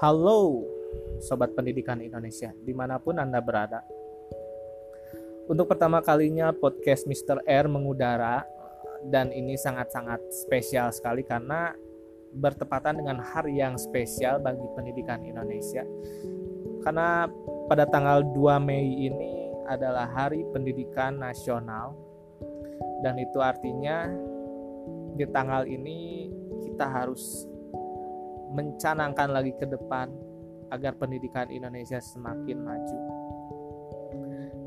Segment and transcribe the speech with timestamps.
[0.00, 0.64] Halo
[1.20, 3.84] Sobat Pendidikan Indonesia di mana pun Anda berada
[5.44, 7.44] Untuk pertama kalinya podcast Mr.
[7.44, 8.40] R mengudara
[9.04, 11.76] Dan ini sangat-sangat spesial sekali karena
[12.32, 15.84] bertepatan dengan hari yang spesial bagi pendidikan Indonesia
[16.80, 17.28] Karena
[17.68, 21.92] pada tanggal 2 Mei ini adalah Hari Pendidikan Nasional
[23.04, 24.08] Dan itu artinya
[25.12, 26.32] di tanggal ini
[26.64, 27.49] kita harus
[28.50, 30.10] mencanangkan lagi ke depan
[30.70, 32.98] agar pendidikan Indonesia semakin maju.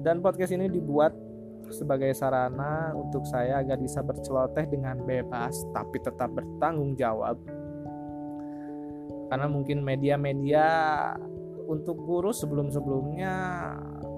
[0.04, 1.16] Dan podcast ini dibuat
[1.72, 7.40] sebagai sarana untuk saya agar bisa berceloteh dengan bebas tapi tetap bertanggung jawab.
[9.32, 10.68] Karena mungkin media-media
[11.66, 13.34] untuk guru sebelum-sebelumnya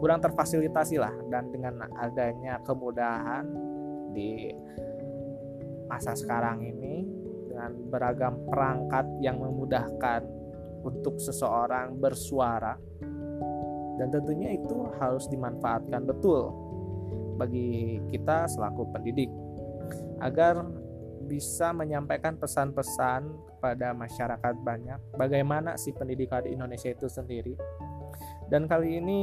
[0.02, 3.45] kurang terfasilitasi lah dan dengan adanya kemudahan
[4.11, 4.49] di
[5.85, 7.05] masa sekarang ini
[7.65, 10.21] dengan beragam perangkat yang memudahkan
[10.85, 12.77] untuk seseorang bersuara.
[13.97, 16.52] Dan tentunya itu harus dimanfaatkan betul
[17.39, 19.31] bagi kita selaku pendidik
[20.22, 20.61] agar
[21.25, 27.57] bisa menyampaikan pesan-pesan kepada masyarakat banyak bagaimana si pendidikan di Indonesia itu sendiri.
[28.45, 29.22] Dan kali ini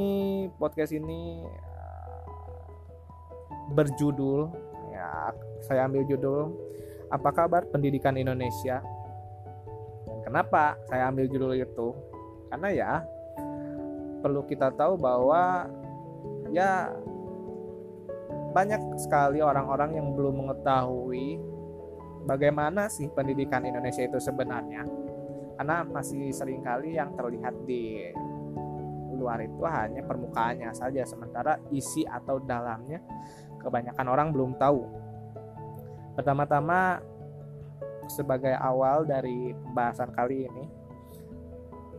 [0.59, 2.27] podcast ini uh,
[3.71, 4.51] berjudul
[4.91, 5.31] ya
[5.63, 6.72] saya ambil judul
[7.13, 8.81] apa kabar pendidikan Indonesia?
[10.09, 11.93] Dan kenapa saya ambil judul itu?
[12.49, 12.93] Karena ya
[14.25, 15.69] perlu kita tahu bahwa
[16.49, 16.89] ya
[18.53, 21.41] banyak sekali orang-orang yang belum mengetahui
[22.25, 24.89] bagaimana sih pendidikan Indonesia itu sebenarnya.
[25.61, 28.09] Karena masih sering kali yang terlihat di
[29.13, 32.99] luar itu hanya permukaannya saja sementara isi atau dalamnya
[33.63, 34.83] kebanyakan orang belum tahu
[36.13, 37.01] Pertama-tama
[38.11, 40.65] sebagai awal dari pembahasan kali ini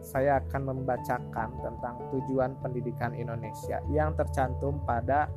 [0.04, 5.32] saya akan membacakan tentang tujuan pendidikan Indonesia yang tercantum pada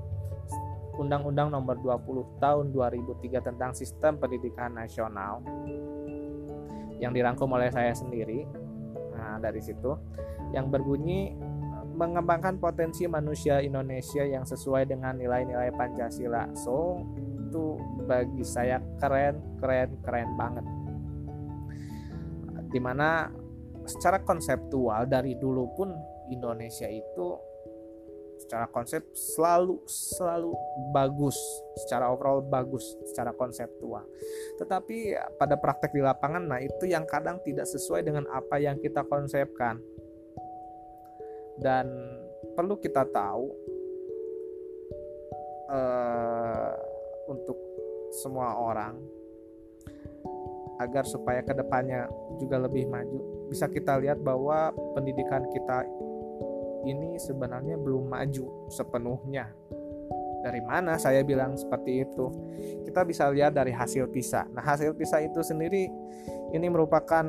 [0.99, 5.45] Undang-Undang Nomor 20 Tahun 2003 tentang Sistem Pendidikan Nasional
[6.99, 8.49] yang dirangkum oleh saya sendiri.
[9.15, 9.93] Nah, dari situ
[10.57, 11.37] yang berbunyi
[11.97, 16.53] mengembangkan potensi manusia Indonesia yang sesuai dengan nilai-nilai Pancasila.
[16.53, 17.01] So,
[17.47, 20.67] itu bagi saya keren keren keren banget.
[22.75, 23.31] Di mana
[23.87, 25.95] secara konseptual dari dulu pun
[26.29, 27.39] Indonesia itu
[28.37, 30.53] secara konsep selalu selalu
[30.93, 31.39] bagus.
[31.81, 34.05] Secara overall bagus secara konseptual.
[34.61, 39.07] Tetapi pada praktek di lapangan nah itu yang kadang tidak sesuai dengan apa yang kita
[39.09, 39.81] konsepkan.
[41.57, 41.89] Dan
[42.53, 43.45] perlu kita tahu
[45.73, 46.86] eh,
[47.27, 47.59] untuk
[48.15, 48.95] semua orang
[50.79, 52.07] agar supaya ke depannya
[52.37, 53.49] juga lebih maju.
[53.49, 55.87] Bisa kita lihat bahwa pendidikan kita
[56.87, 59.51] ini sebenarnya belum maju sepenuhnya.
[60.45, 62.31] Dari mana saya bilang seperti itu?
[62.87, 64.47] Kita bisa lihat dari hasil PISA.
[64.55, 65.91] Nah hasil PISA itu sendiri
[66.55, 67.27] ini merupakan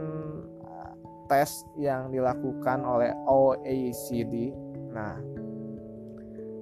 [0.61, 0.93] uh,
[1.25, 4.53] tes yang dilakukan oleh OECD
[4.87, 5.13] nah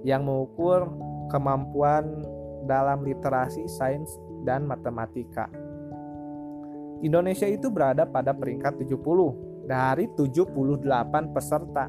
[0.06, 0.92] yang mengukur
[1.32, 2.04] kemampuan
[2.66, 4.10] dalam literasi, sains,
[4.46, 5.50] dan matematika.
[7.02, 11.86] Indonesia itu berada pada peringkat 70 dari 78 peserta.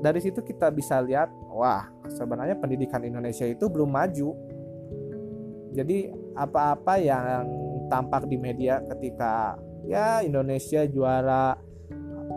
[0.00, 4.32] Dari situ kita bisa lihat, wah, sebenarnya pendidikan Indonesia itu belum maju.
[5.76, 7.46] Jadi apa-apa yang
[7.92, 9.54] tampak di media ketika
[9.86, 11.54] ya Indonesia juara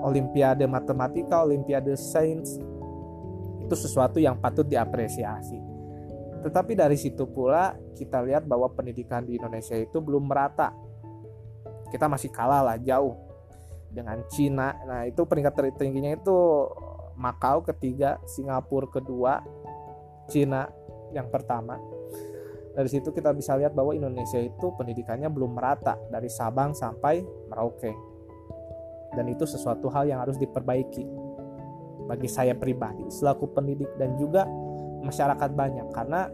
[0.03, 2.59] olimpiade matematika, olimpiade sains
[3.63, 5.72] itu sesuatu yang patut diapresiasi
[6.43, 10.75] tetapi dari situ pula kita lihat bahwa pendidikan di Indonesia itu belum merata.
[11.87, 13.15] Kita masih kalah lah jauh
[13.87, 14.75] dengan Cina.
[14.83, 16.35] Nah itu peringkat tertingginya itu
[17.13, 19.37] Makau ketiga, Singapura kedua,
[20.25, 20.65] Cina
[21.13, 21.77] yang pertama.
[22.73, 27.21] Dari situ kita bisa lihat bahwa Indonesia itu pendidikannya belum merata dari Sabang sampai
[27.53, 27.93] Merauke.
[29.13, 31.05] Dan itu sesuatu hal yang harus diperbaiki
[32.09, 34.43] bagi saya pribadi selaku pendidik dan juga
[35.03, 35.87] masyarakat banyak.
[35.91, 36.31] Karena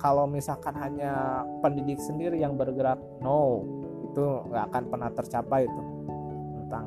[0.00, 3.62] kalau misalkan hanya pendidik sendiri yang bergerak no
[4.10, 5.82] itu nggak akan pernah tercapai itu.
[6.64, 6.86] Tentang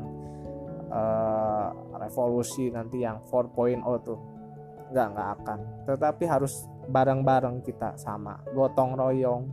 [0.89, 1.67] uh,
[2.01, 4.19] revolusi nanti yang 4.0 tuh.
[4.89, 5.59] Nggak nggak akan.
[5.87, 8.41] Tetapi harus bareng-bareng kita sama.
[8.51, 9.43] Gotong royong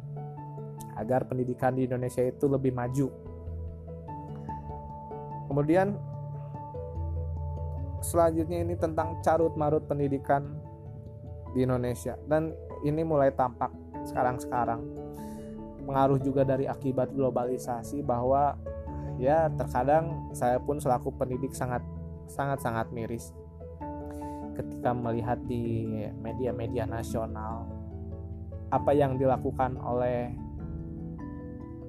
[0.99, 3.09] agar pendidikan di Indonesia itu lebih maju.
[5.49, 6.10] Kemudian
[8.01, 10.57] selanjutnya ini tentang carut marut pendidikan
[11.53, 12.17] di Indonesia.
[12.27, 12.53] Dan
[12.85, 13.71] ini mulai tampak
[14.09, 14.81] sekarang-sekarang.
[15.85, 18.55] Pengaruh juga dari akibat globalisasi bahwa
[19.21, 21.85] ya terkadang saya pun selaku pendidik sangat
[22.31, 23.35] sangat sangat miris
[24.55, 27.67] ketika melihat di media-media nasional
[28.71, 30.31] apa yang dilakukan oleh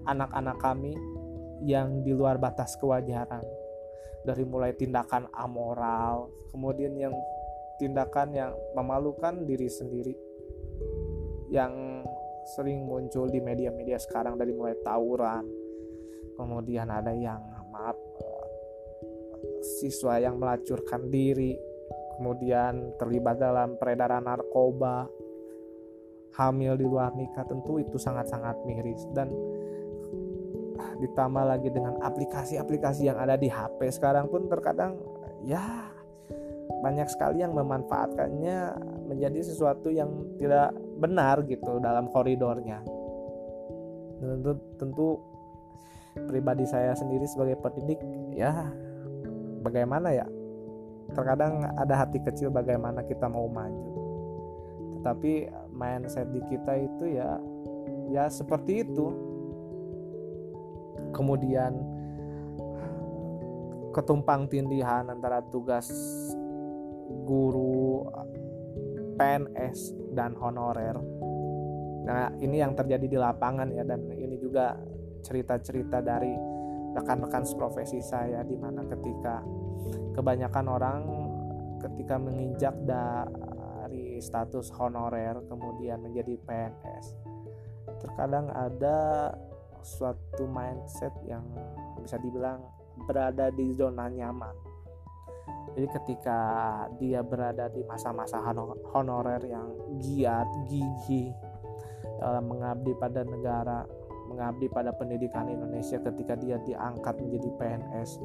[0.10, 0.98] anak-anak kami
[1.62, 3.46] yang di luar batas kewajaran
[4.22, 7.16] dari mulai tindakan amoral kemudian yang
[7.82, 10.14] tindakan yang memalukan diri sendiri.
[11.52, 12.06] Yang
[12.56, 15.46] sering muncul di media-media sekarang dari mulai tawuran
[16.34, 17.38] kemudian ada yang
[17.70, 17.94] maaf
[19.62, 21.54] siswa yang melacurkan diri
[22.18, 25.06] kemudian terlibat dalam peredaran narkoba
[26.38, 29.04] hamil di luar nikah tentu itu sangat-sangat miris.
[29.12, 29.32] Dan
[31.02, 35.02] ditambah lagi dengan aplikasi-aplikasi yang ada di HP sekarang pun terkadang
[35.42, 35.90] ya
[36.82, 38.58] banyak sekali yang memanfaatkannya
[39.10, 40.10] menjadi sesuatu yang
[40.42, 42.82] tidak benar gitu dalam koridornya.
[44.22, 45.08] Tentu tentu
[46.30, 48.02] pribadi saya sendiri sebagai pendidik
[48.34, 48.70] ya
[49.62, 50.26] bagaimana ya?
[51.12, 53.92] Terkadang ada hati kecil bagaimana kita mau maju.
[54.98, 57.38] Tetapi mindset di kita itu ya
[58.10, 59.31] ya seperti itu
[61.12, 61.76] kemudian
[63.92, 65.92] ketumpang tindihan antara tugas
[67.28, 68.08] guru
[69.20, 70.96] PNS dan honorer.
[72.02, 74.74] Nah, ini yang terjadi di lapangan ya dan ini juga
[75.22, 76.34] cerita-cerita dari
[76.92, 79.46] rekan-rekan profesi saya di mana ketika
[80.18, 81.00] kebanyakan orang
[81.80, 87.06] ketika menginjak dari status honorer kemudian menjadi PNS
[88.02, 89.32] terkadang ada
[89.82, 91.44] suatu mindset yang
[92.02, 92.62] bisa dibilang
[93.06, 94.54] berada di zona nyaman.
[95.72, 96.40] Jadi ketika
[97.00, 98.44] dia berada di masa-masa
[98.92, 99.72] honorer yang
[100.04, 101.32] giat, gigih
[102.20, 103.88] dalam mengabdi pada negara,
[104.28, 108.20] mengabdi pada pendidikan Indonesia ketika dia diangkat menjadi PNS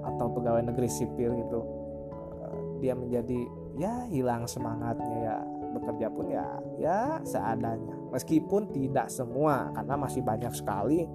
[0.00, 1.60] atau pegawai negeri sipil gitu
[2.80, 3.40] dia menjadi
[3.76, 5.36] ya hilang semangatnya ya
[5.76, 6.46] bekerja pun ya
[6.80, 11.06] ya seadanya meskipun tidak semua karena masih banyak sekali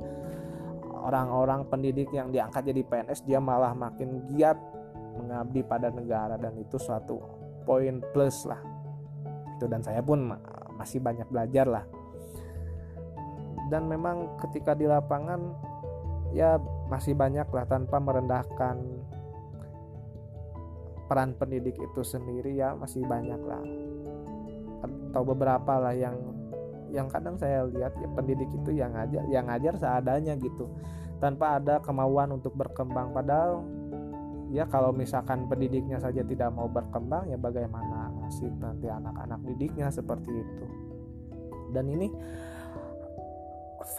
[1.06, 4.58] orang-orang pendidik yang diangkat jadi PNS dia malah makin giat
[5.16, 7.22] mengabdi pada negara dan itu suatu
[7.64, 8.60] poin plus lah.
[9.56, 10.34] Itu dan saya pun
[10.76, 11.86] masih banyak belajar lah.
[13.72, 15.56] Dan memang ketika di lapangan
[16.36, 16.60] ya
[16.92, 18.78] masih banyak lah tanpa merendahkan
[21.06, 23.64] peran pendidik itu sendiri ya masih banyak lah.
[24.86, 26.35] Atau beberapa lah yang
[26.96, 30.72] yang kadang saya lihat ya pendidik itu yang ngajar yang ngajar seadanya gitu.
[31.20, 33.12] Tanpa ada kemauan untuk berkembang.
[33.12, 33.68] Padahal
[34.48, 40.32] ya kalau misalkan pendidiknya saja tidak mau berkembang ya bagaimana nasib nanti anak-anak didiknya seperti
[40.32, 40.66] itu.
[41.76, 42.08] Dan ini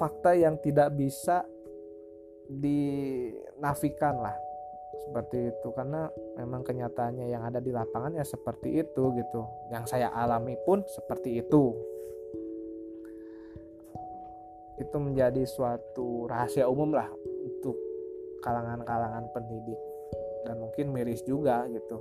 [0.00, 1.44] fakta yang tidak bisa
[2.48, 4.36] dinafikan lah.
[4.96, 5.68] Seperti itu.
[5.76, 6.08] Karena
[6.40, 9.44] memang kenyataannya yang ada di lapangan ya seperti itu gitu.
[9.68, 11.76] Yang saya alami pun seperti itu
[14.86, 17.10] itu menjadi suatu rahasia umum lah
[17.42, 17.74] untuk
[18.40, 19.78] kalangan-kalangan pendidik.
[20.46, 21.98] Dan mungkin miris juga gitu.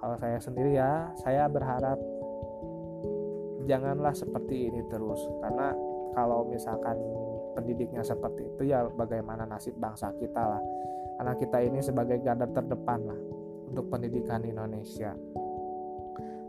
[0.00, 2.00] Kalau saya sendiri ya saya berharap
[3.68, 5.20] janganlah seperti ini terus.
[5.44, 5.76] Karena
[6.16, 6.96] kalau misalkan
[7.52, 10.62] pendidiknya seperti itu ya bagaimana nasib bangsa kita lah.
[11.20, 13.20] Karena kita ini sebagai garda terdepan lah
[13.68, 15.12] untuk pendidikan Indonesia.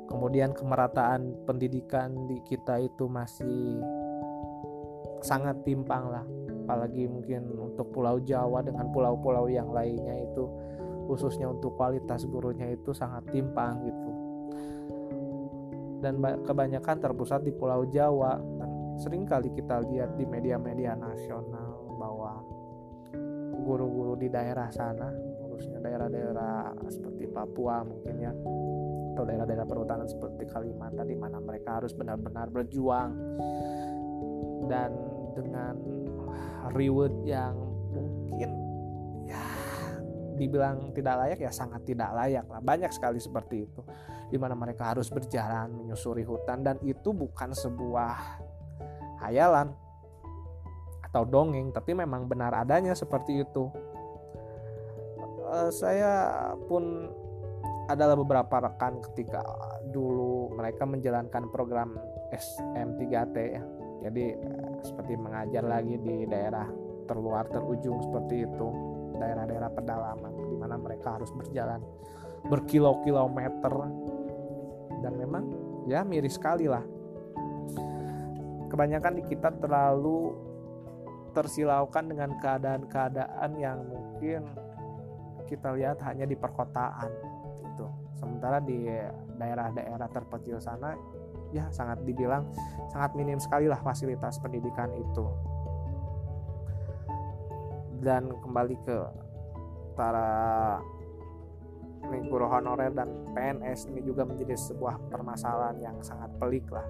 [0.08, 3.80] Kemudian kemerataan pendidikan di kita itu masih
[5.22, 6.26] sangat timpang lah.
[6.66, 10.46] Apalagi mungkin untuk pulau Jawa dengan pulau-pulau yang lainnya itu
[11.10, 14.12] khususnya untuk kualitas gurunya itu sangat timpang gitu.
[16.02, 18.38] Dan kebanyakan terpusat di pulau Jawa.
[18.38, 22.42] Dan sering kali kita lihat di media-media nasional bahwa
[23.62, 25.10] guru-guru di daerah sana
[25.46, 28.34] khususnya daerah-daerah seperti Papua mungkin ya
[29.12, 33.12] atau daerah-daerah perhutanan seperti Kalimantan di mana mereka harus benar-benar berjuang.
[34.66, 34.92] Dan
[35.36, 35.76] dengan
[36.72, 37.56] reward yang
[37.92, 38.52] mungkin
[39.28, 39.44] ya
[40.40, 42.62] dibilang tidak layak ya sangat tidak layak lah.
[42.64, 43.82] Banyak sekali seperti itu
[44.32, 46.64] di mana mereka harus berjalan menyusuri hutan.
[46.64, 48.42] Dan itu bukan sebuah
[49.22, 49.76] hayalan
[51.12, 53.70] atau dongeng tapi memang benar adanya seperti itu.
[55.52, 56.16] Uh, saya
[56.72, 57.12] pun
[57.92, 59.44] adalah beberapa rekan ketika
[59.92, 62.00] dulu mereka menjalankan program
[62.32, 63.64] SM3T ya.
[64.08, 64.34] Jadi
[64.82, 66.68] seperti mengajar lagi di daerah
[67.06, 68.68] terluar terujung seperti itu
[69.20, 71.82] daerah-daerah pedalaman di mana mereka harus berjalan
[72.48, 73.74] berkilo-kilometer
[75.02, 75.44] dan memang
[75.86, 76.82] ya miris sekali lah.
[78.72, 80.32] Kebanyakan di kita terlalu
[81.36, 84.48] tersilaukan dengan keadaan-keadaan yang mungkin
[85.48, 87.12] kita lihat hanya di perkotaan
[87.68, 87.88] gitu.
[88.16, 88.88] Sementara di
[89.36, 90.96] daerah-daerah terpencil sana
[91.52, 92.48] ya sangat dibilang
[92.92, 95.26] sangat minim sekali lah fasilitas pendidikan itu.
[98.02, 98.98] Dan kembali ke
[99.94, 100.82] para
[102.02, 106.84] guru honorer dan PNS ini juga menjadi sebuah permasalahan yang sangat pelik lah.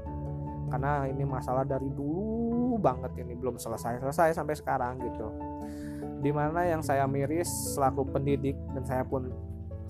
[0.71, 5.27] Karena ini masalah dari dulu banget ini belum selesai selesai sampai sekarang gitu.
[6.23, 9.27] Di mana yang saya miris selaku pendidik dan saya pun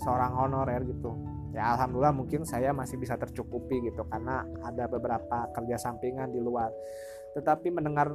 [0.01, 5.77] seorang honorer gitu ya alhamdulillah mungkin saya masih bisa tercukupi gitu karena ada beberapa kerja
[5.77, 6.71] sampingan di luar.
[7.35, 8.11] Tetapi mendengar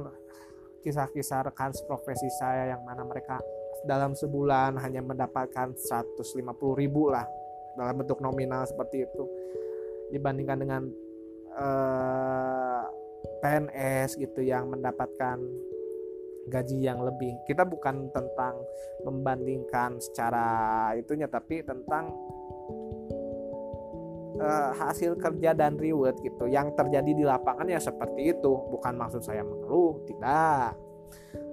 [0.81, 3.41] kisah-kisah rekan profesi saya yang mana mereka
[3.85, 6.17] dalam sebulan hanya mendapatkan 150
[6.77, 7.25] ribu lah
[7.77, 9.23] dalam bentuk nominal seperti itu.
[10.13, 10.81] Dibandingkan dengan
[11.53, 12.83] eh,
[13.37, 15.37] PNS gitu yang mendapatkan
[16.47, 17.37] gaji yang lebih.
[17.43, 18.55] Kita bukan tentang
[19.03, 20.47] membandingkan secara
[20.95, 22.15] itunya tapi tentang
[24.37, 26.49] uh, hasil kerja dan reward gitu.
[26.49, 28.51] Yang terjadi di lapangan ya seperti itu.
[28.71, 30.77] Bukan maksud saya mengeluh tidak.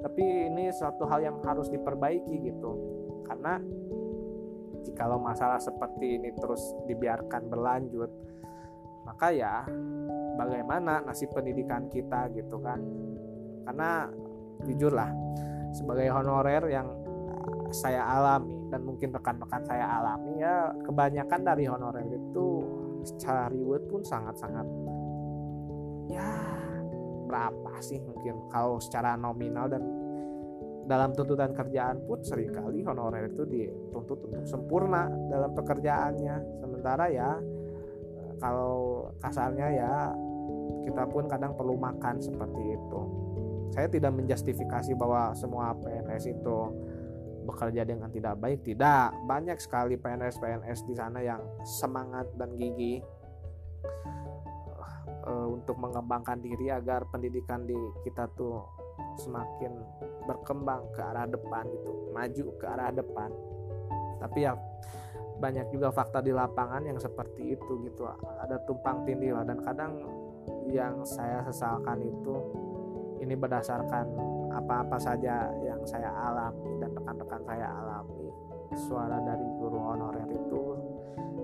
[0.04, 2.72] Tapi ini suatu hal yang harus diperbaiki gitu.
[3.24, 3.56] Karena
[4.84, 8.12] jikalau masalah seperti ini terus dibiarkan berlanjut
[9.04, 9.64] maka ya
[10.40, 12.80] bagaimana nasib pendidikan kita gitu kan?
[13.68, 14.08] Karena
[14.64, 15.12] jujurlah
[15.76, 16.88] sebagai honorer yang
[17.68, 22.46] saya alami dan mungkin rekan-rekan saya alami ya kebanyakan dari honorer itu
[23.04, 24.66] secara reward pun sangat-sangat
[26.08, 26.28] ya
[27.24, 28.48] berapa sih mungkin?
[28.52, 29.82] Kalau secara nominal dan
[30.84, 36.60] dalam tuntutan kerjaan pun sering kali honorer itu dituntut untuk sempurna dalam pekerjaannya.
[36.60, 37.40] Sementara ya
[38.36, 39.92] kalau kasarnya ya
[40.84, 43.00] kita pun kadang perlu makan seperti itu.
[43.72, 46.58] Saya tidak menjustifikasi bahwa semua PNS itu
[47.44, 48.64] bekerja dengan tidak baik?
[48.64, 49.28] Tidak.
[49.28, 53.04] Banyak sekali PNS PNS di sana yang semangat dan gigih
[55.28, 58.64] uh, untuk mengembangkan diri agar pendidikan di kita tuh
[59.20, 59.72] semakin
[60.26, 63.30] berkembang ke arah depan gitu maju ke arah depan.
[64.18, 64.56] Tapi ya
[65.34, 68.06] banyak juga fakta di lapangan yang seperti itu gitu.
[68.40, 69.44] Ada tumpang tindih lah.
[69.44, 69.92] Dan kadang
[70.70, 72.34] yang saya sesalkan itu
[73.20, 74.06] ini berdasarkan
[74.54, 78.28] apa-apa saja yang saya alami dan rekan-rekan saya alami.
[78.74, 80.62] Suara dari guru honorer itu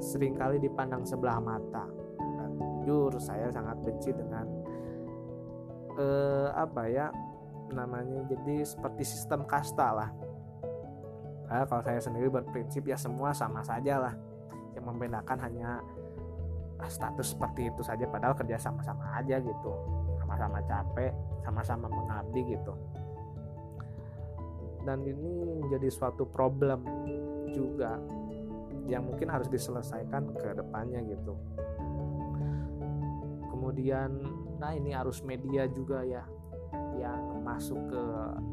[0.02, 1.87] sering kali dipandang sebelah mata.
[2.81, 4.47] Jujur saya sangat benci dengan
[6.00, 7.12] eh, apa ya
[7.71, 10.11] namanya jadi seperti sistem kasta lah.
[11.50, 14.14] Nah, kalau saya sendiri berprinsip ya semua sama saja lah.
[14.75, 15.83] Yang membedakan hanya
[16.88, 19.73] status seperti itu saja padahal kerja sama-sama aja gitu.
[20.19, 21.12] Sama-sama capek
[21.45, 22.73] sama-sama mengabdi gitu
[24.85, 26.85] dan ini menjadi suatu problem
[27.53, 28.01] juga
[28.91, 31.39] yang mungkin harus diselesaikan ke depannya gitu.
[33.51, 34.11] Kemudian
[34.59, 36.25] nah ini arus media juga ya
[36.99, 38.03] yang masuk ke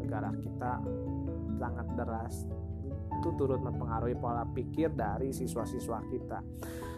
[0.03, 0.79] negara kita
[1.57, 2.45] sangat deras.
[3.19, 6.39] Itu turut mempengaruhi pola pikir dari siswa-siswa kita.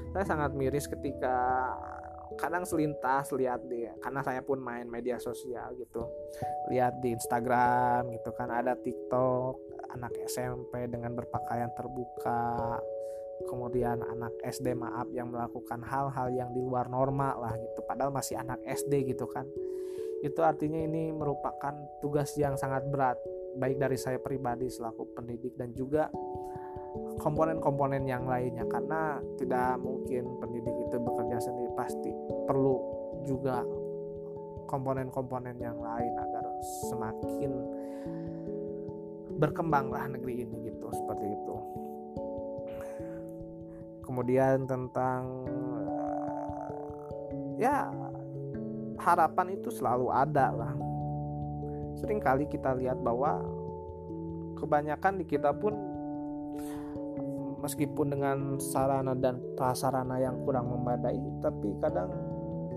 [0.09, 1.69] Saya sangat miris ketika
[2.39, 6.07] kadang selintas lihat di karena saya pun main media sosial gitu.
[6.71, 12.79] Lihat di Instagram gitu kan ada TikTok anak SMP dengan berpakaian terbuka
[13.47, 17.79] kemudian anak SD maaf yang melakukan hal-hal yang di luar normal lah gitu.
[17.87, 19.47] Padahal masih anak SD gitu kan.
[20.19, 21.71] Itu artinya ini merupakan
[22.03, 23.15] tugas yang sangat berat
[23.55, 26.11] baik dari saya pribadi selaku pendidik dan juga
[27.19, 28.67] komponen-komponen yang lainnya.
[28.67, 32.11] Karena tidak mungkin pendidik itu bekerja sendiri pasti
[32.45, 32.75] perlu
[33.25, 33.63] juga
[34.69, 36.45] komponen-komponen yang lain agar
[36.91, 37.51] semakin
[39.39, 41.55] berkembanglah negeri ini gitu seperti itu.
[44.05, 46.69] Kemudian tentang uh,
[47.57, 47.89] ya
[48.99, 50.73] harapan itu selalu ada lah.
[51.97, 53.41] Seringkali kita lihat bahwa
[54.59, 55.88] kebanyakan di kita pun
[57.59, 62.11] meskipun dengan sarana dan prasarana yang kurang memadai tapi kadang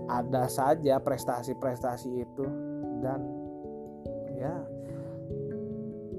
[0.07, 2.45] ada saja prestasi-prestasi itu.
[3.03, 3.19] Dan
[4.39, 4.55] ya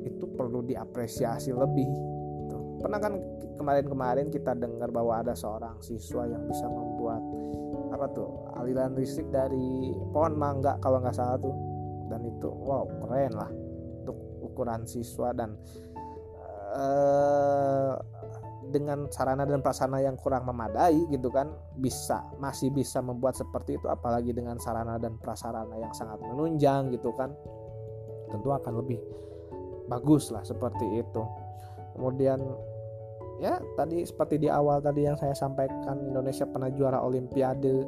[0.05, 2.15] itu perlu diapresiasi lebih
[2.85, 3.17] pernah kan
[3.57, 7.25] kemarin-kemarin kita dengar bahwa ada seorang siswa yang bisa membuat
[7.97, 8.29] apa tuh
[8.61, 11.57] aliran listrik dari pohon mangga kalau nggak salah tuh.
[12.13, 13.49] Dan itu wow keren lah
[14.05, 15.57] untuk ukuran siswa dan
[16.77, 17.97] uh,
[18.71, 23.87] dengan sarana dan prasarana yang kurang memadai gitu kan bisa masih bisa membuat seperti itu
[23.91, 27.35] apalagi dengan sarana dan prasarana yang sangat menunjang gitu kan
[28.33, 28.99] tentu akan lebih
[29.87, 31.23] bagus lah seperti itu.
[31.95, 32.41] Kemudian
[33.39, 37.87] ya tadi seperti di awal tadi yang saya sampaikan Indonesia pernah juara Olimpiade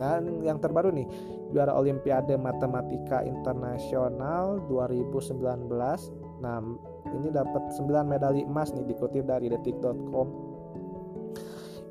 [0.00, 1.06] dan yang terbaru nih
[1.54, 5.70] juara Olimpiade Matematika Internasional 2019
[6.42, 6.58] nah
[7.14, 10.28] ini dapat 9 medali emas nih dikutip dari detik.com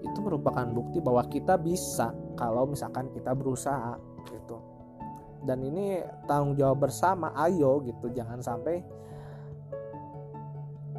[0.03, 3.95] itu merupakan bukti bahwa kita bisa kalau misalkan kita berusaha
[4.29, 4.59] gitu.
[5.43, 8.11] Dan ini tanggung jawab bersama ayo gitu.
[8.11, 8.83] Jangan sampai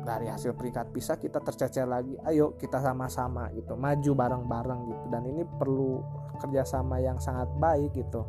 [0.05, 3.77] dari hasil peringkat pisah kita tercecer lagi ayo kita sama-sama gitu.
[3.77, 5.05] Maju bareng-bareng gitu.
[5.09, 6.01] Dan ini perlu
[6.41, 8.25] kerjasama yang sangat baik gitu.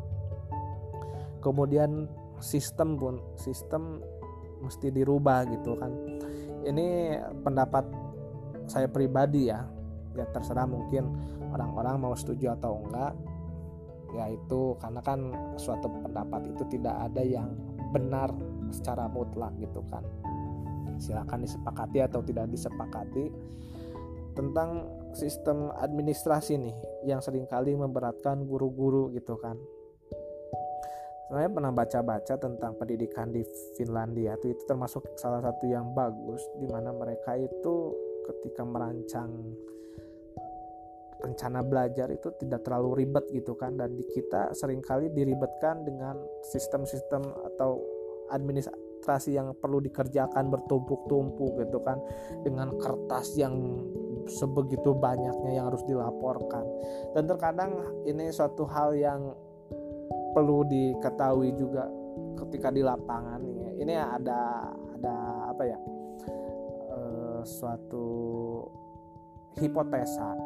[1.44, 2.08] Kemudian
[2.40, 4.00] sistem pun sistem
[4.60, 5.92] mesti dirubah gitu kan.
[6.66, 7.84] Ini pendapat
[8.66, 9.62] saya pribadi ya.
[10.16, 11.12] Ya terserah mungkin
[11.52, 13.12] orang-orang mau setuju atau enggak.
[14.16, 17.52] Ya itu karena kan suatu pendapat itu tidak ada yang
[17.92, 18.32] benar
[18.72, 20.02] secara mutlak gitu kan.
[20.96, 23.28] Silakan disepakati atau tidak disepakati.
[24.36, 24.84] Tentang
[25.16, 26.76] sistem administrasi nih
[27.08, 29.56] yang sering kali memberatkan guru-guru gitu kan
[31.26, 33.42] saya pernah baca-baca tentang pendidikan di
[33.74, 37.90] Finlandia itu itu termasuk salah satu yang bagus di mana mereka itu
[38.30, 39.30] ketika merancang
[41.16, 46.14] rencana belajar itu tidak terlalu ribet gitu kan dan di kita sering kali diribetkan dengan
[46.46, 47.82] sistem-sistem atau
[48.30, 51.98] administrasi yang perlu dikerjakan bertumpuk-tumpuk gitu kan
[52.46, 53.82] dengan kertas yang
[54.26, 56.66] sebegitu banyaknya yang harus dilaporkan.
[57.14, 59.30] Dan terkadang ini suatu hal yang
[60.36, 61.88] perlu diketahui juga
[62.44, 63.70] ketika di lapangan ya.
[63.80, 64.68] ini ada
[65.00, 65.16] ada
[65.48, 65.78] apa ya
[66.92, 67.00] e,
[67.40, 68.04] suatu
[69.56, 70.36] hipotesa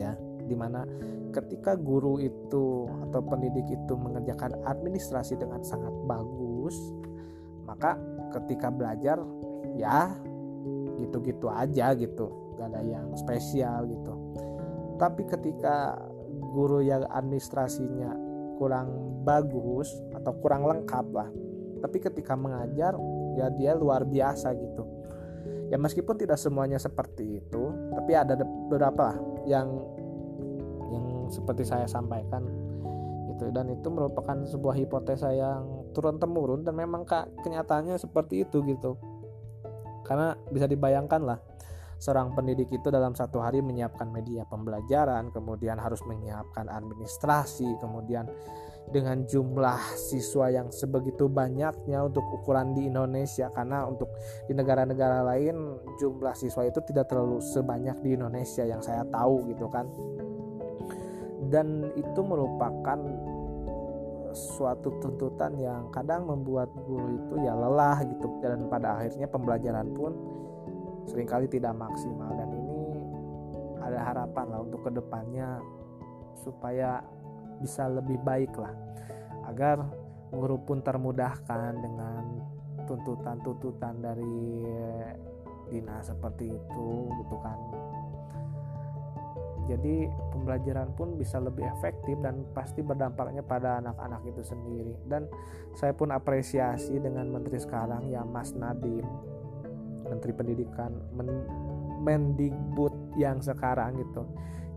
[0.00, 0.16] ya
[0.48, 0.88] di mana
[1.36, 6.76] ketika guru itu atau pendidik itu mengerjakan administrasi dengan sangat bagus
[7.68, 8.00] maka
[8.40, 9.20] ketika belajar
[9.76, 10.16] ya
[10.96, 14.12] gitu-gitu aja gitu gak ada yang spesial gitu
[14.96, 16.00] tapi ketika
[16.52, 18.21] guru yang administrasinya
[18.56, 21.28] kurang bagus atau kurang lengkap lah.
[21.82, 22.94] Tapi ketika mengajar
[23.36, 24.84] ya dia luar biasa gitu.
[25.72, 27.62] Ya meskipun tidak semuanya seperti itu
[27.96, 29.16] tapi ada beberapa
[29.48, 29.72] yang
[30.92, 32.44] yang seperti saya sampaikan
[33.32, 33.48] gitu.
[33.50, 39.00] Dan itu merupakan sebuah hipotesa yang turun temurun dan memang kak kenyataannya seperti itu gitu.
[40.04, 41.38] Karena bisa dibayangkan lah
[42.02, 48.26] seorang pendidik itu dalam satu hari menyiapkan media pembelajaran kemudian harus menyiapkan administrasi kemudian
[48.90, 53.46] dengan jumlah siswa yang sebegitu banyaknya untuk ukuran di Indonesia.
[53.54, 54.10] Karena untuk
[54.50, 59.70] di negara-negara lain jumlah siswa itu tidak terlalu sebanyak di Indonesia yang saya tahu gitu
[59.70, 59.86] kan.
[61.48, 62.98] Dan itu merupakan
[64.32, 68.28] suatu tuntutan yang kadang membuat guru itu ya lelah gitu.
[68.44, 70.12] Dan pada akhirnya pembelajaran pun
[71.06, 72.30] sering kali tidak maksimal.
[72.34, 72.82] Dan ini
[73.82, 75.58] ada harapan lah untuk ke depannya
[76.42, 77.02] supaya
[77.58, 78.74] bisa lebih baik lah.
[79.46, 79.82] Agar
[80.32, 82.22] guru pun termudahkan dengan
[82.86, 84.66] tuntutan-tuntutan dari
[85.70, 86.88] dinas seperti itu
[87.22, 87.58] gitu kan.
[89.70, 94.98] Jadi pembelajaran pun bisa lebih efektif dan pasti berdampaknya pada anak-anak itu sendiri.
[95.06, 95.30] Dan
[95.78, 99.31] saya pun apresiasi dengan menteri sekarang ya Mas Nadiem
[100.06, 101.30] menteri pendidikan men
[102.02, 104.26] Mendikbud yang sekarang gitu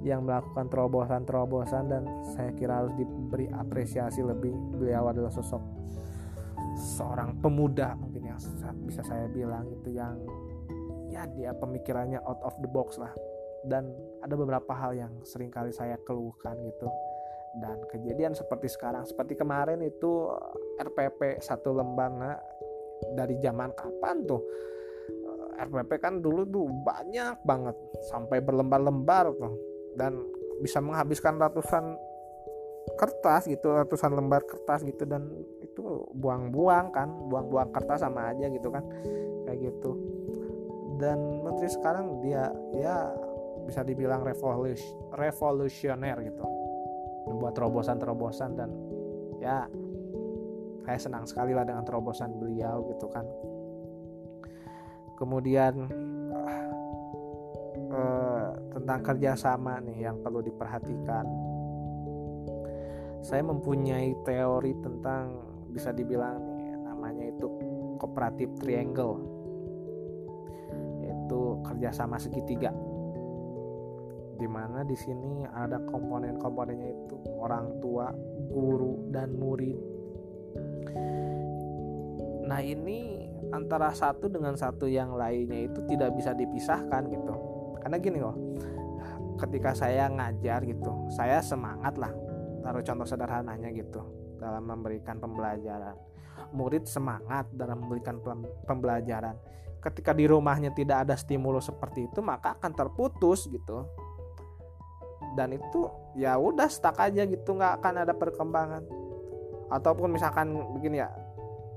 [0.05, 2.05] yang melakukan terobosan-terobosan dan
[2.37, 4.53] saya kira harus diberi apresiasi lebih.
[4.77, 5.61] Beliau adalah sosok
[6.77, 8.39] seorang pemuda mungkin yang
[8.85, 10.21] bisa saya bilang itu yang
[11.09, 13.09] ya dia pemikirannya out of the box lah.
[13.65, 13.89] Dan
[14.21, 16.85] ada beberapa hal yang sering kali saya keluhkan gitu.
[17.57, 20.29] Dan kejadian seperti sekarang seperti kemarin itu
[20.77, 22.37] RPP satu lembar nah,
[23.17, 24.43] dari zaman kapan tuh
[25.55, 27.75] RPP kan dulu tuh banyak banget
[28.11, 29.55] sampai berlembar-lembar tuh.
[29.95, 30.19] Dan
[30.59, 31.95] bisa menghabiskan ratusan
[32.95, 35.25] kertas gitu ratusan lembar kertas gitu dan
[35.57, 38.85] itu buang-buang kan buang-buang kertas sama aja gitu kan
[39.49, 39.97] kayak gitu.
[41.01, 43.11] Dan menteri sekarang dia ya
[43.65, 44.85] bisa dibilang revolusi
[45.17, 46.45] revolusioner gitu.
[47.25, 48.69] Membuat terobosan-terobosan dan
[49.41, 49.65] ya
[50.85, 53.25] saya senang sekali lah dengan terobosan beliau gitu kan
[55.15, 55.73] kemudian
[57.91, 61.25] uh, tentang kerjasama nih yang perlu diperhatikan
[63.25, 65.41] saya mempunyai teori tentang
[65.73, 67.47] bisa dibilang nih namanya itu
[67.97, 69.23] kooperatif triangle
[71.01, 72.69] yaitu kerjasama segitiga
[74.35, 78.11] di mana di sini ada komponen-komponennya itu orang tua,
[78.51, 79.79] guru dan murid.
[82.45, 87.33] nah ini antara satu dengan satu yang lainnya itu tidak bisa dipisahkan gitu.
[87.81, 88.35] Karena gini loh
[89.35, 92.11] ketika saya ngajar gitu saya semangat lah
[92.63, 94.01] taruh contoh sederhananya gitu
[94.41, 95.95] dalam memberikan pembelajaran.
[96.51, 98.19] Murid semangat dalam memberikan
[98.67, 99.37] pembelajaran.
[99.79, 103.85] Ketika di rumahnya tidak ada stimulus seperti itu maka akan terputus gitu.
[105.35, 108.83] Dan itu ya udah stuck aja gitu nggak akan ada perkembangan.
[109.69, 111.09] Ataupun misalkan begini ya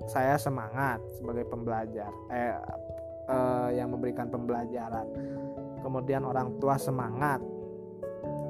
[0.06, 2.54] saya semangat sebagai pembelajar eh,
[3.28, 5.06] eh yang memberikan pembelajaran.
[5.82, 7.42] Kemudian orang tua semangat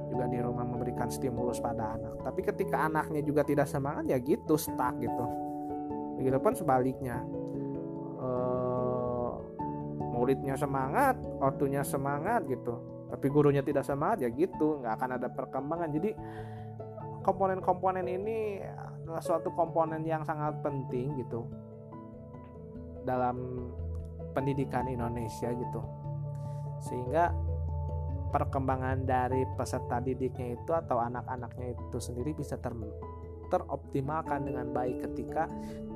[0.09, 2.25] juga di rumah memberikan stimulus pada anak.
[2.25, 5.25] Tapi ketika anaknya juga tidak semangat ya gitu stuck gitu.
[6.19, 7.23] Begitupun sebaliknya.
[10.19, 12.75] Muridnya semangat ortunya semangat gitu.
[13.09, 15.89] Tapi gurunya tidak semangat ya gitu nggak akan ada perkembangan.
[15.95, 16.11] Jadi
[17.23, 18.59] komponen-komponen ini
[19.25, 21.49] suatu komponen yang sangat penting gitu
[23.09, 23.69] dalam
[24.37, 25.81] pendidikan Indonesia gitu.
[26.85, 27.33] Sehingga
[28.29, 32.77] perkembangan dari peserta didiknya itu atau anak-anaknya itu sendiri bisa ter
[33.49, 35.49] teroptimalkan dengan baik ketika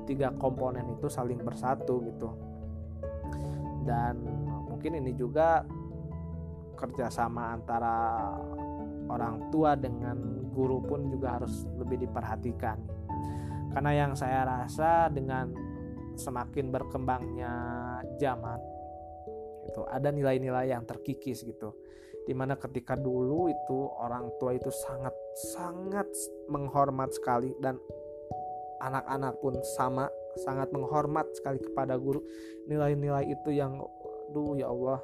[0.09, 2.33] tiga komponen itu saling bersatu gitu.
[3.85, 4.25] Dan
[4.65, 5.61] mungkin ini juga
[6.73, 7.95] kerjasama antara
[9.05, 10.17] orang tua dengan
[10.49, 12.81] guru pun juga harus lebih diperhatikan
[13.73, 15.49] karena yang saya rasa dengan
[16.13, 17.53] semakin berkembangnya
[18.21, 18.61] zaman
[19.65, 21.73] itu ada nilai-nilai yang terkikis gitu.
[22.23, 25.11] Di mana ketika dulu itu orang tua itu sangat
[25.55, 26.07] sangat
[26.47, 27.75] menghormat sekali dan
[28.79, 30.07] anak-anak pun sama
[30.45, 32.23] sangat menghormat sekali kepada guru.
[32.69, 33.81] Nilai-nilai itu yang
[34.31, 35.01] duh ya Allah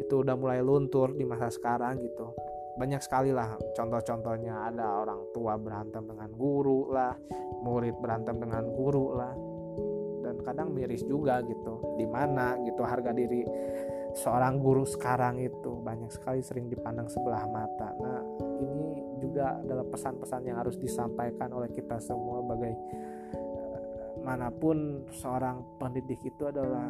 [0.00, 2.32] itu udah mulai luntur di masa sekarang gitu
[2.74, 4.70] banyak sekali lah contoh-contohnya.
[4.70, 7.14] Ada orang tua berantem dengan guru lah
[7.62, 9.34] murid berantem dengan guru lah.
[10.24, 13.46] Dan kadang miris juga gitu di mana gitu harga diri
[14.18, 15.78] seorang guru sekarang itu.
[15.80, 17.94] Banyak sekali sering dipandang sebelah mata.
[18.02, 18.20] Nah
[18.58, 22.74] ini juga adalah pesan-pesan yang harus disampaikan oleh kita semua bagai
[24.24, 26.88] mana pun seorang pendidik itu adalah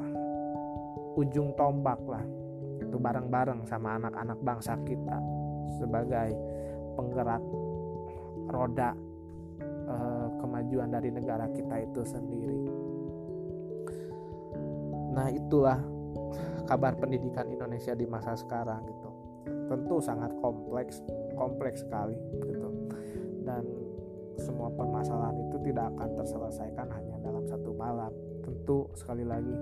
[1.19, 2.25] ujung tombak lah.
[2.79, 5.44] Itu bareng-bareng sama anak-anak bangsa kita
[5.81, 6.37] sebagai
[6.95, 7.43] penggerak
[8.49, 8.93] roda
[9.89, 12.61] eh, kemajuan dari negara kita itu sendiri.
[15.15, 15.79] Nah, itulah
[16.67, 19.11] kabar pendidikan Indonesia di masa sekarang gitu.
[19.71, 21.01] Tentu sangat kompleks,
[21.39, 22.69] kompleks sekali gitu.
[23.45, 23.63] Dan
[24.41, 28.11] semua permasalahan itu tidak akan terselesaikan hanya dalam satu malam.
[28.43, 29.55] Tentu sekali lagi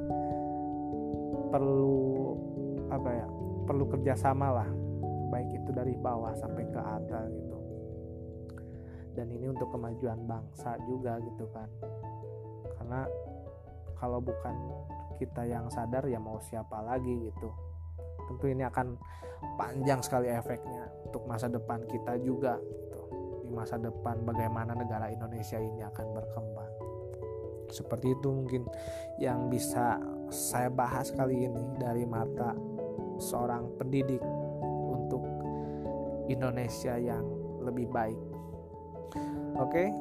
[1.52, 2.34] perlu
[2.88, 3.26] apa ya?
[3.62, 4.68] Perlu kerjasama lah,
[5.32, 7.58] baik itu dari bawah sampai ke atas gitu.
[9.16, 11.68] Dan ini untuk kemajuan bangsa juga gitu kan.
[12.76, 13.08] Karena
[13.96, 14.56] kalau bukan
[15.16, 17.48] kita yang sadar ya mau siapa lagi gitu.
[18.28, 19.00] Tentu ini akan
[19.56, 22.60] panjang sekali efeknya untuk masa depan kita juga
[23.52, 26.72] masa depan bagaimana negara Indonesia ini akan berkembang.
[27.68, 28.64] Seperti itu mungkin
[29.20, 30.00] yang bisa
[30.32, 32.56] saya bahas kali ini dari mata
[33.20, 34.20] seorang pendidik
[36.32, 37.24] Indonesia yang
[37.62, 38.18] lebih baik.
[39.60, 39.92] Oke.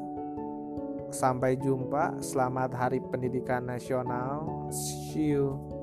[1.11, 2.23] Sampai jumpa.
[2.23, 4.47] Selamat Hari Pendidikan Nasional.
[4.71, 5.80] See you.